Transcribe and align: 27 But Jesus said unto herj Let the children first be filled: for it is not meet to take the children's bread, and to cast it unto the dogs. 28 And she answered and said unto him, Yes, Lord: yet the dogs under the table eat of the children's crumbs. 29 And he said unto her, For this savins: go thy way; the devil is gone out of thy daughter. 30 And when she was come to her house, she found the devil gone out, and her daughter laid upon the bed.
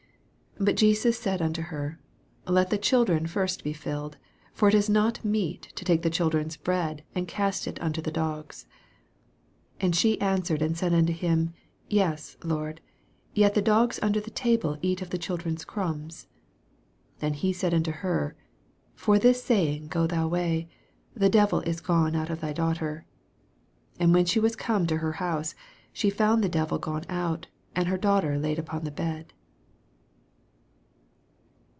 27 0.57 0.75
But 0.75 0.79
Jesus 0.79 1.17
said 1.19 1.41
unto 1.41 1.61
herj 1.63 1.97
Let 2.45 2.69
the 2.69 2.77
children 2.77 3.25
first 3.25 3.63
be 3.63 3.73
filled: 3.73 4.17
for 4.53 4.67
it 4.67 4.75
is 4.75 4.89
not 4.91 5.25
meet 5.25 5.71
to 5.75 5.83
take 5.83 6.03
the 6.03 6.09
children's 6.11 6.55
bread, 6.55 7.03
and 7.15 7.27
to 7.27 7.33
cast 7.33 7.65
it 7.67 7.81
unto 7.81 7.99
the 7.99 8.11
dogs. 8.11 8.67
28 9.79 9.85
And 9.87 9.95
she 9.95 10.21
answered 10.21 10.61
and 10.61 10.77
said 10.77 10.93
unto 10.93 11.13
him, 11.13 11.53
Yes, 11.89 12.37
Lord: 12.43 12.79
yet 13.33 13.55
the 13.55 13.61
dogs 13.63 13.97
under 14.03 14.19
the 14.19 14.29
table 14.29 14.77
eat 14.83 15.01
of 15.01 15.09
the 15.09 15.17
children's 15.17 15.65
crumbs. 15.65 16.27
29 17.21 17.27
And 17.27 17.35
he 17.37 17.51
said 17.53 17.73
unto 17.73 17.91
her, 17.91 18.35
For 18.93 19.17
this 19.17 19.41
savins: 19.43 19.87
go 19.89 20.05
thy 20.05 20.25
way; 20.27 20.67
the 21.15 21.29
devil 21.29 21.61
is 21.61 21.79
gone 21.81 22.15
out 22.15 22.29
of 22.29 22.39
thy 22.39 22.53
daughter. 22.53 23.07
30 23.95 24.03
And 24.03 24.13
when 24.13 24.25
she 24.25 24.39
was 24.39 24.55
come 24.55 24.85
to 24.85 24.97
her 24.97 25.13
house, 25.13 25.55
she 25.91 26.11
found 26.11 26.43
the 26.43 26.49
devil 26.49 26.77
gone 26.77 27.05
out, 27.09 27.47
and 27.75 27.87
her 27.87 27.97
daughter 27.97 28.37
laid 28.37 28.59
upon 28.59 28.83
the 28.83 28.91
bed. 28.91 29.33